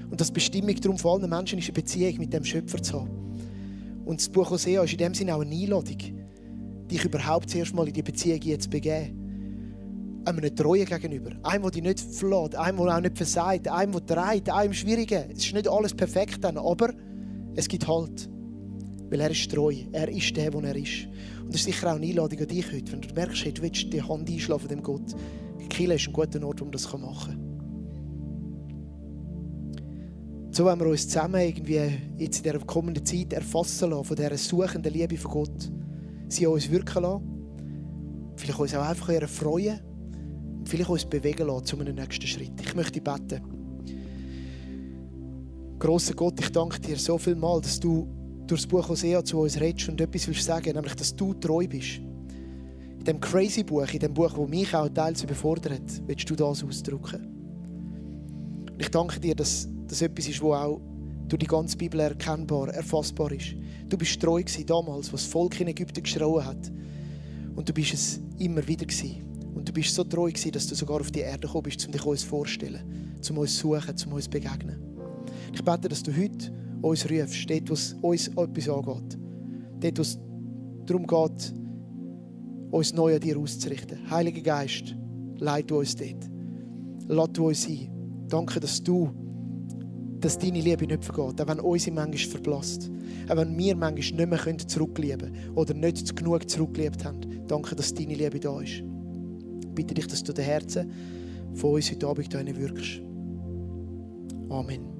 [0.10, 3.10] Und das Bestimmung darum von allen Menschen ist, eine Beziehung mit dem Schöpfer zu haben.
[4.06, 7.88] Und das Buch Hosea ist in dem Sinne auch eine Einladung, dich überhaupt zuerst mal
[7.88, 10.22] in die Beziehung jetzt begeben.
[10.26, 11.32] Einem Treuen gegenüber.
[11.42, 15.32] Einem, der dich nicht verlässt, einem, der auch nicht versagt, einem, der treibt, einem Schwierigen.
[15.32, 16.94] Es ist nicht alles perfekt dann, aber
[17.56, 18.30] es gibt Halt.
[19.10, 19.76] Weil er ist treu.
[19.92, 21.08] Er ist der, der er ist.
[21.44, 22.92] Und das ist sicher auch eine Einladung an dich heute.
[22.92, 25.16] Wenn du merkst, hey, du willst die Hand einschlafen dem Gott.
[25.70, 27.46] Kiel ist ein guter Ort, wo man das machen kann.
[30.52, 31.82] So wollen wir uns zusammen irgendwie
[32.18, 35.72] jetzt in dieser kommenden Zeit erfassen lassen von dieser suchenden Liebe von Gott.
[36.30, 38.34] Sie an uns wirken lassen.
[38.38, 39.80] Vielleicht uns auch einfach erfreuen.
[40.60, 42.54] Und vielleicht uns bewegen lassen zu einem nächsten Schritt.
[42.62, 43.55] Ich möchte beten.
[45.86, 48.08] Großer Gott, ich danke dir so viel mal, dass du
[48.48, 51.68] durch das Buch Hosea zu uns redest und etwas willst sagen, nämlich, dass du treu
[51.68, 52.00] bist.
[52.98, 56.64] In dem crazy Buch, in dem Buch, das mich auch teils überfordert, willst du das
[56.64, 57.28] ausdrücken.
[58.72, 60.82] Und ich danke dir, dass das etwas ist, was auch
[61.28, 63.54] durch die ganze Bibel erkennbar, erfassbar ist.
[63.88, 66.72] Du bist treu gewesen damals, was das Volk in Ägypten geschrauen hat.
[67.56, 69.22] Und du bist es immer wieder gewesen.
[69.54, 71.92] Und du bist so treu gewesen, dass du sogar auf die Erde gekommen bist, um
[71.92, 74.95] dich uns vorzustellen, um uns zu suchen, um uns zu begegnen.
[75.54, 79.18] Ich bete, dass du heute uns rufst, dort, wo es uns etwas angeht.
[79.80, 80.20] Dort, wo es
[80.86, 81.54] darum geht,
[82.72, 84.10] uns neu an dir auszurichten.
[84.10, 84.96] Heiliger Geist,
[85.40, 86.30] leite uns dort.
[87.08, 87.90] Lass uns ein.
[88.28, 89.10] Danke, dass du,
[90.20, 92.92] dass deine Liebe nicht vergeht, auch wenn unsere manchmal verblasst.
[93.30, 97.22] Auch wenn wir manchmal nicht mehr zurücklieben können oder nicht genug zurückgelebt haben.
[97.48, 98.84] Danke, dass deine Liebe da ist.
[99.62, 100.92] Ich bitte dich, dass du den Herzen
[101.54, 103.02] von uns heute Abend hier wirkst.
[104.50, 104.95] Amen.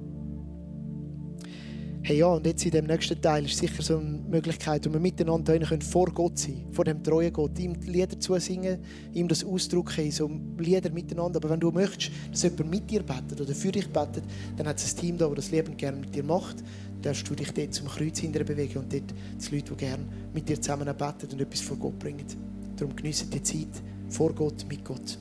[2.08, 5.00] Hey ja, und jetzt in dem nächsten Teil ist sicher so eine Möglichkeit, wo wir
[5.00, 8.78] miteinander können vor Gott sein vor dem treuen Gott, ihm Lieder zu singen,
[9.12, 11.38] ihm das ausdrücken, so Lieder miteinander.
[11.38, 14.22] Aber wenn du möchtest, dass jemand mit dir betet oder für dich betet,
[14.56, 16.60] dann hat es ein Team da, das das Leben gerne mit dir macht.
[16.60, 20.04] Dann darfst du dich dort zum Kreuz hinterher bewegen und dort die Leute, die gerne
[20.32, 22.26] mit dir zusammen beten und etwas vor Gott bringen.
[22.76, 25.18] Darum genieße die Zeit vor Gott, mit Gott.